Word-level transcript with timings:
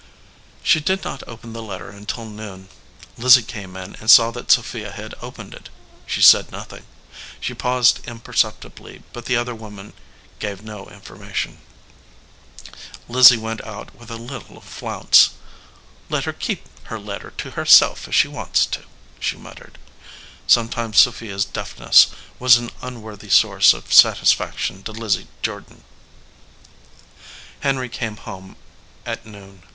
She 0.63 0.79
did 0.79 1.03
not 1.03 1.21
open 1.27 1.53
the 1.53 1.61
letter 1.61 1.91
until 1.91 2.25
noon. 2.25 2.69
Lizzie 3.19 3.43
came 3.43 3.77
in 3.77 3.93
and 3.97 4.09
saw 4.09 4.31
that 4.31 4.49
Sophia 4.49 4.91
had 4.91 5.13
opened 5.21 5.53
it. 5.53 5.69
She 6.07 6.23
said 6.23 6.51
nothing. 6.51 6.87
She 7.39 7.53
paused 7.53 7.99
imperceptibly, 8.07 9.03
but 9.13 9.25
the 9.25 9.35
other 9.37 9.53
woman 9.53 9.93
gave 10.39 10.63
no 10.63 10.87
information. 10.87 11.59
Lizzie 13.07 13.37
went 13.37 13.59
250 13.59 13.63
THE 13.67 13.67
SOLDIER 13.67 13.67
MAN 13.67 13.79
out 13.79 13.95
with 13.95 14.09
a 14.09 14.33
little 14.49 14.61
flounce. 14.61 15.29
"Let 16.09 16.23
her 16.23 16.33
keep 16.33 16.63
her 16.87 16.97
letter 16.97 17.29
to 17.37 17.51
herself 17.51 18.07
if 18.07 18.15
she 18.15 18.27
wants 18.27 18.65
to," 18.65 18.85
she 19.19 19.37
muttered. 19.37 19.77
Some 20.47 20.67
times 20.69 20.97
Sophia 20.97 21.35
s 21.35 21.45
deafness 21.45 22.07
was 22.39 22.57
an 22.57 22.71
unworthy 22.81 23.29
source 23.29 23.71
of 23.75 23.93
satisfaction 23.93 24.81
to 24.81 24.91
Lizzie 24.93 25.27
Jordan. 25.43 25.83
Henry 27.59 27.87
came 27.87 28.17
home 28.17 28.55
at 29.05 29.27
noon. 29.27 29.61